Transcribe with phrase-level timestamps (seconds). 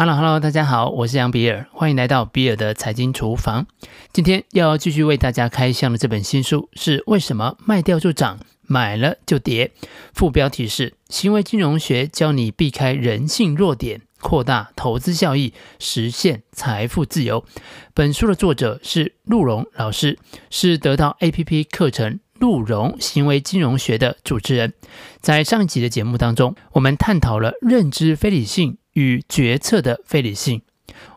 [0.00, 3.66] Hello，Hello，大家好，我是杨比尔，欢迎来到比尔的财经厨房。
[4.14, 9.72] 今天要继续为大家开箱的这本新书是《为什么卖掉就涨，买了就跌》，
[10.14, 17.44] 副标题是“行为金融学教你避开人性弱点，扩大投资效益，实现财富自由”。
[17.92, 24.72] 本书的作者是陆蓉老师，是得到 APP 课程陆蓉行为金融学的主持人。
[25.20, 28.78] 在上一集的节目当中，我们探讨了认知非理性。
[28.94, 30.62] 与决策的非理性，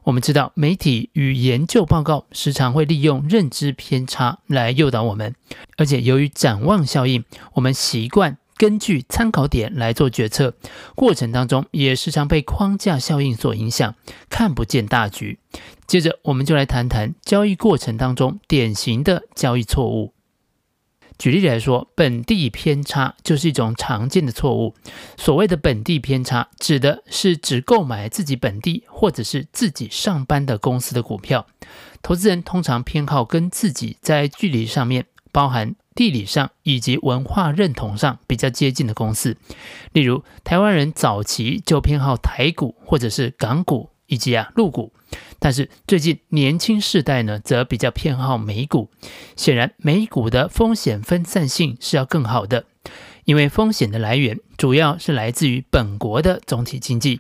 [0.04, 5.36] 我们知道媒体与研究报告时常会利用认知偏差来诱导我们，
[5.78, 10.54] 而且由于展望效应，我们习惯根据参考点来做决策，
[10.96, 13.96] 过程当中也时常被框架效应所影响，
[14.30, 15.40] 看不见大局。
[15.88, 20.13] 接着，我们就来谈谈交易过程当中典型的交易错误。
[21.18, 24.76] 举例来说，本地偏差就是一种常见的错误。
[25.18, 31.46] 所谓的本地偏差，指的是只购买自己本地或者是自己上班的公司的股票。
[32.02, 39.38] 投资人通常偏好跟自己在距离上面，包含地理上以及文化认同上比较接近的公司。
[39.94, 44.94] 例如，台湾人早期就偏好台股或者是港股以及啊入股。
[45.40, 48.90] 但是最近年轻世代呢，则比较偏好美股。
[49.36, 52.66] 显然，美股的风险分散性是要更好的，
[53.26, 57.20] 因为风险的来源主要是来自于本国的总体经济，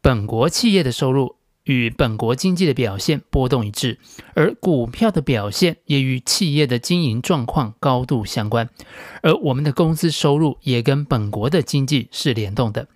[0.00, 3.98] 本国企业的收入与本国经济的表现波动一致，
[4.34, 8.68] 而股票的表现也与企业的经营状况高度相关。
[9.22, 12.88] 而我们的工资收入也跟本国的经济是联动的。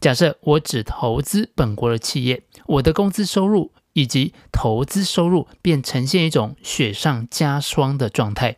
[0.00, 3.72] 假设我只投资本国的企业，我的工资收入。
[3.96, 8.56] 以及投资收入便呈现一种雪上加霜的状态，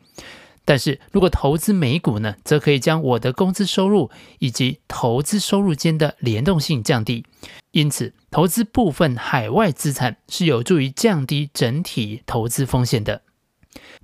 [0.66, 7.24] 但是如果投资美股呢，则可以将我的工资收入以及投资收入间的联动性降低，
[7.70, 13.22] 因此投资部分海外资产是有助于降低整体投资风险的。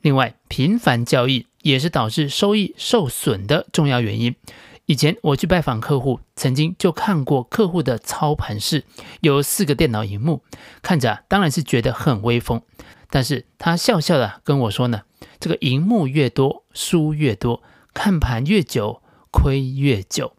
[0.01, 4.35] 另外，频繁交易也是导致收益受损的重要原因。
[4.87, 8.85] 以前我去拜访客户，曾经就看过客户的操盘室
[9.21, 10.43] 有四个电脑荧幕，
[10.81, 12.63] 看着当然是觉得很威风。
[13.09, 15.03] 但是他笑笑的跟我说呢，
[15.43, 20.37] 这个银幕越多，输越多，看盘越久，亏越久。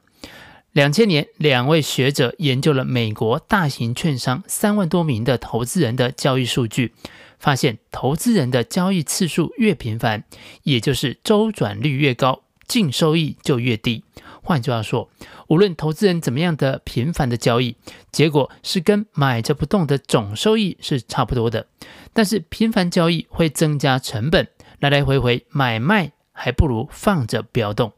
[0.71, 6.93] 两千年，两位学者研究了美国大型券商三万多名的投资人的交易数据，
[7.37, 10.23] 发现投资人的交易次数越频繁，
[10.63, 14.05] 也就是周转率越高，净收益就越低。
[14.43, 15.09] 换句话说，
[15.47, 17.77] 无论投资人怎么样的频繁的交易，
[18.11, 21.65] 结果是跟买着不动的总收益是差不多的。
[22.11, 24.49] 但是频繁交易会增加成本，
[24.79, 27.93] 来来回回买卖还不如放着不要动。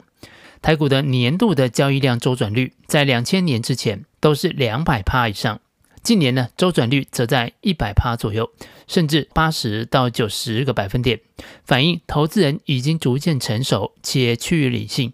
[0.61, 5.59] 台股的年度的交易量周转率在两千年之前都是两百趴以上，
[6.01, 8.51] 近年呢周转率则在一百趴左右，
[8.87, 11.19] 甚至八十到九十个百分点，
[11.63, 15.13] 反映投资人已经逐渐成熟且趋于理性。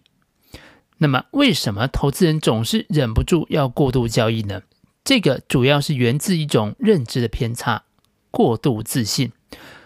[1.03, 4.61] 那么，为什么投资人总是忍不住要过度交易呢？
[5.03, 7.85] 这个主要是源自一种认知的偏差——
[8.29, 9.31] 过度自信。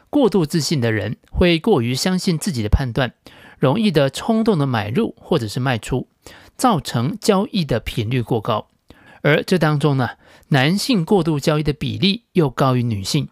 [0.09, 3.13] 过度自信的人会过于相信自己的判断，
[3.57, 6.09] 容易的冲动的买入或者是卖出，
[6.57, 8.67] 造成交易的频率过高。
[9.21, 10.09] 而这当中呢，
[10.49, 13.29] 男性过度交易的比例又高于女性，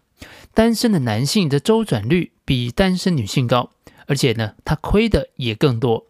[0.54, 3.68] 单身的男性的周转率比单身女性高，
[4.06, 6.06] 而且呢，他亏的也更多。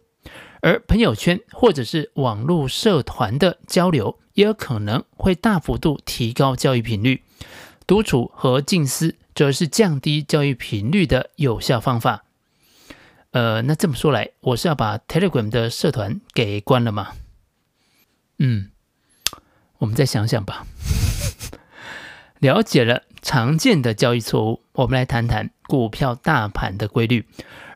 [0.65, 7.21] 而朋友圈或者是网络社团的交流，也有可能会大幅度提高交易频率。
[7.85, 12.23] 独处和静思则是降低交易频率的有效方法。
[13.29, 17.11] 呃，那这么说来，我是要把 Telegram 的社团给关了吗？
[18.39, 18.71] 嗯，
[19.77, 20.65] 我们再想想吧。
[22.41, 27.25] 了解了常见的交易错误，我们来谈谈股票大盘的规律。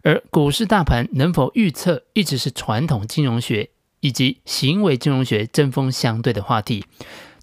[0.03, 3.71] 而股市大盘能否预测，一直是传统金融学
[4.01, 6.85] 以及行为金融学针锋相对的话题。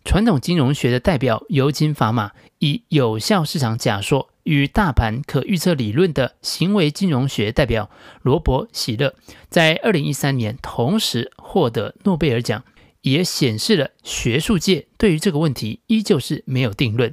[0.05, 2.31] 传统金融学的代表尤金·法玛
[2.61, 7.91] 以有效市场假说与大盘可预测理论的行为金融学代表
[8.23, 9.17] 罗伯·希勒，
[9.51, 12.63] 在二零一三年同时获得诺贝尔奖，
[13.03, 17.13] 也显示了学术界对于这个问题依旧是没有定论。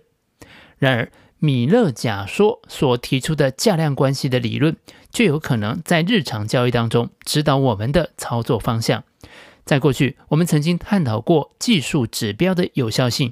[0.84, 1.10] 然而，
[1.40, 4.76] 米勒假说所提出的价量关系的理论，
[5.10, 9.06] 就有可能在日常交易当中指导我们的操作方向。
[9.64, 13.32] 在过去，我们曾经探讨过技术指标的有效性。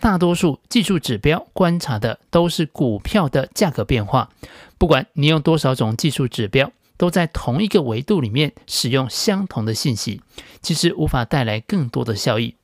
[0.00, 4.30] 大多数技术指标观察的都是股票的价格变化。
[4.76, 10.20] 不管你用多少种技术指标，都在同一个维度里面使用相同的信息，
[10.60, 12.56] 其实无法带来更多的效益。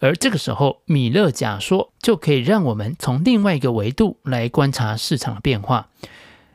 [0.00, 5.88] 而这个时候，米勒假说就可以让我们从另外一个维度来观察市场的变化。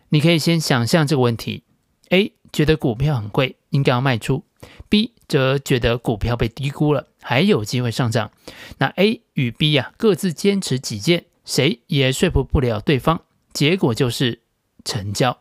[0.10, 1.63] 你可以先想象这个问题
[2.10, 4.44] ：A 觉得股票很贵，应该要卖出
[4.90, 8.31] ；B 则觉得股票被低估了，还有机会上涨。
[8.78, 14.42] 那 A 与 B 啊，各自坚持己见，谁也说服不了对方，结果就是
[14.86, 15.39] 成交。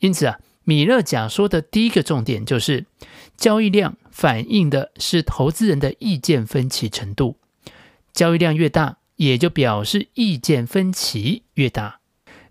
[0.00, 2.84] 因此啊，米勒假说的第一个重点就是
[3.38, 3.96] 交易量。
[4.10, 7.36] 反映的是投资人的意见分歧程度，
[8.12, 12.00] 交易量越大，也就表示意见分歧越大。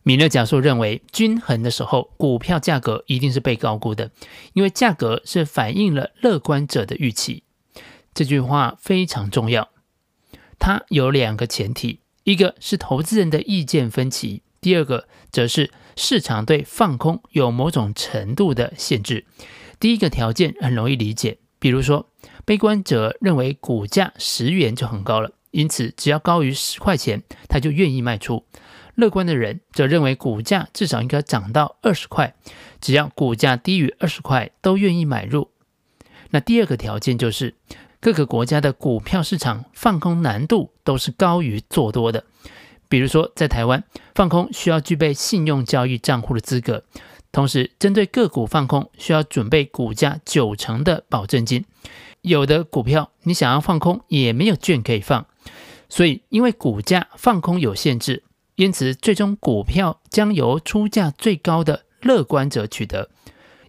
[0.01, 4.11] 米勒假说认为，均衡的时候，股票价格一定是被高估的，
[4.53, 7.43] 因为价格是反映了乐观者的预期。
[8.15, 9.69] 这句话非常重要，
[10.57, 19.25] 它有两个前提：一个是投资人的意见分歧，第二个则是市场对放空有某种程度的限制。
[19.79, 21.37] 第一个条件很容易理解。
[21.57, 22.09] 比如说，
[22.43, 28.43] 悲观者认为股价十元就很高了，因此只要高于十块钱，他就愿意卖出。
[28.95, 32.35] 乐观的人则认为股价至少应该涨到二十块，
[32.81, 35.51] 只要股价低于二十块，都愿意买入。
[36.31, 37.55] 那第二个条件就是，
[38.01, 42.25] 各个国家的股票市场放空难度都是高于做多的。
[42.89, 43.83] 比如说，在台湾，
[44.15, 46.83] 放空需要具备信用交易账户的资格。
[47.31, 51.65] 同时，针对个股放空，需要准备股价九成的保证金。
[52.21, 55.25] 有的股票你想要放空，也没有券可以放。
[55.89, 58.23] 所以，因为股价放空有限制，
[58.55, 63.09] 因此最终股票将由出价最高的乐观者取得。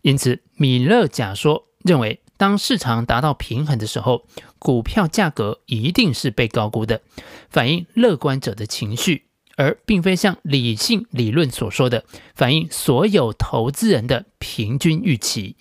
[0.03, 4.25] 因此，米勒假说认为，当市场达到平衡的时候，
[4.59, 7.03] 股票价格一定是被高估的，
[7.51, 9.25] 反映乐观者的情绪。
[9.57, 15.57] 而并非像理性理论所说的反映所有投资人的平均预期，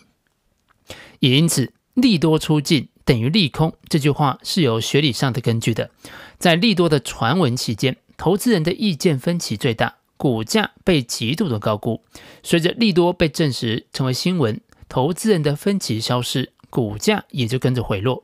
[1.18, 5.90] 也因此利多出尽等于利空这句话是有学理上的根据的。
[6.38, 12.04] 在利多的传闻期间，投资人的意见分歧最大，股价被极度的高估。
[12.44, 18.24] 随着利多被证实成为新闻，投资人的分歧消失，股价也就跟着回落。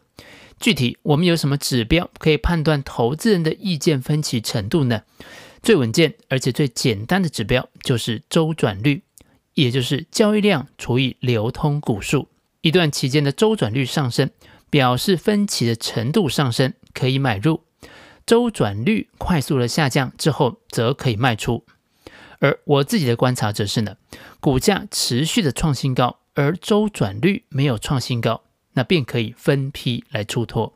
[0.60, 5.02] 具体我们有什么指标可以判断投资人的意见分歧程度呢？
[5.64, 9.02] 最稳健而且最简单的指标就是周转率，
[9.56, 12.28] 也就是交易量除以流通股数。
[12.62, 14.30] 一段期间的周转率上升，
[14.70, 17.62] 表示分歧的程度上升，可以买入；
[18.28, 21.66] 周转率快速的下降之后，则可以卖出。
[22.38, 23.96] 而我自己的观察则是呢，
[24.40, 28.42] 股价持续的创新高，而周转率没有创新高。
[28.76, 30.74] 那便可以分批来出脱。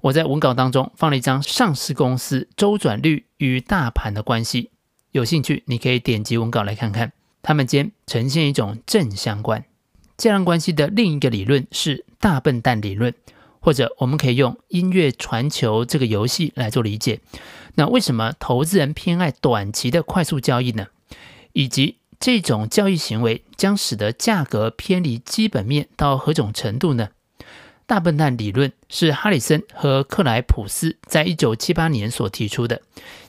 [0.00, 4.70] 我在文稿当中放了一张上市公司周转率与大盘的关系，
[5.12, 7.12] 有兴趣你可以点击文稿来看看，
[7.42, 9.64] 它们间呈现一种正相关。
[10.16, 13.14] 这样关系的另一个理论是大笨蛋理论，
[13.60, 17.20] 或者我们可以用音乐传球这个游戏来做理解。
[17.76, 20.88] 那为什么投资人偏爱短期的快速交易呢？
[21.52, 27.08] 以及这种交易行为将使得价格偏离基本面到何种程度呢？
[27.86, 32.82] 大笨蛋理论是哈里森和克莱普斯在一九七八年所提出的。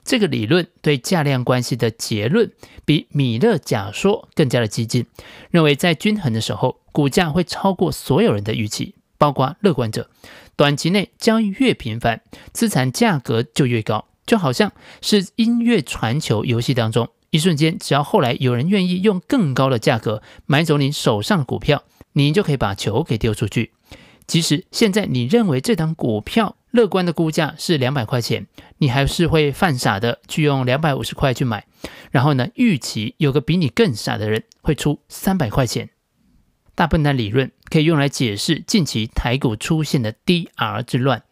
[0.03, 2.51] 这个理论对价量关系的结论
[2.83, 5.05] 比米勒假说更加的激进，
[5.51, 10.09] 认为在均衡的时候，股价会超过所有人的预期，包括乐观者。
[10.55, 14.71] 短期内交易越频繁，资产价格就越高，就好像
[15.03, 23.73] 是音乐传球游戏当中，一瞬间，只要后来有人愿意用更高的价格买走你手上的股票，你就可以把球给丢出去。
[24.25, 28.47] 即使现在你认为这档股票乐观的估价是两百块钱，
[28.79, 31.65] 你还是会犯傻的去用两百五十块去买，
[32.11, 35.89] 然后呢，预期有个比你更傻的人会出三百块钱。
[36.75, 41.23] 大笨蛋理论可以用来解释近期台股出现的 DR 之乱。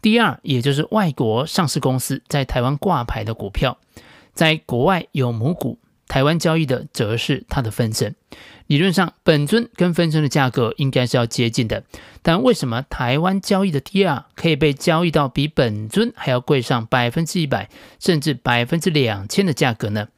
[0.00, 3.76] DR 也就是外国上市公司在台湾挂牌的股票，
[4.36, 8.14] 在国外有母股，台湾交易的则是它的分身。
[8.66, 11.84] 理论上，本尊跟分身的价格应该是要接近的，
[12.20, 20.08] 但为什么台湾交易的 DR 可以被交易到比本尊还要贵上百分之一百，甚至百分之两千的价格呢？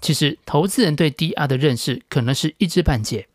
[0.00, 3.26] 其实，投资人对 DR 的认识可能是一知半解，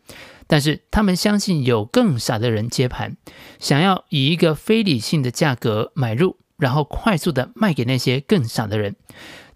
[0.47, 3.17] 但是他们相信有更傻的人接盘，
[3.59, 8.95] 想要以一个非理性的价格买入，然后快速的卖给那些更傻的人，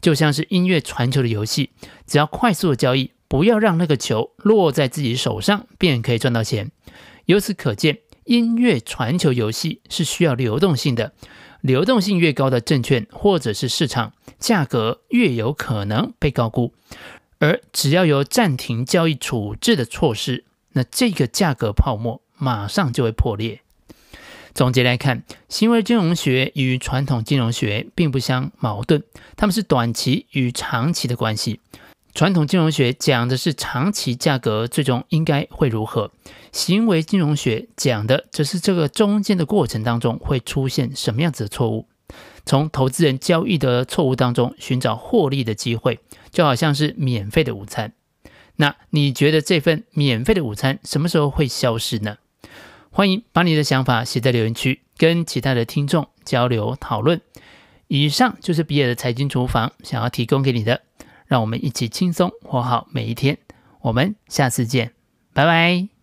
[0.01, 1.71] 就像是音乐传球的游戏，
[2.05, 3.11] 只要快速的交易。
[3.27, 6.71] 不要让那个球落在自己手上，便可以赚到钱。
[7.25, 11.13] 由此可见，音乐传球游戏是需要流动性的。
[11.61, 16.73] 流动性越高的证券或者是市场，价格越有可能被高估。
[17.37, 23.61] 而只要有暂停交易处置的措施，那这个价格泡沫马上就会破裂。
[24.53, 29.03] 总结来看，行为金融学与传统金融学并不相矛盾，
[29.35, 31.59] 它们是短期与长期的关系。
[32.13, 36.11] 传统金融学讲的是长期价格最终应该会如何，
[36.51, 41.87] 行为金融学讲的则是这个中间的过程当中会出现什么样子的错误。
[42.45, 45.99] 从投资人交易的错误当中寻找获利的机会，
[46.31, 47.93] 就好像是免费的午餐。
[48.55, 52.17] 那你觉得这份免费的午餐什么时候会消失呢？
[52.99, 57.21] 欢迎把你的想法写在留言区，跟其他的听众交流讨论。
[57.87, 60.81] 以上就是比尔的财经厨房想要提供给你的。
[61.25, 63.37] 让我们一起轻松活好每一天。
[63.79, 64.91] 我们下次见，
[65.31, 65.98] 拜拜。